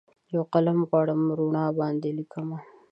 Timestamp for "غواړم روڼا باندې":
0.89-2.09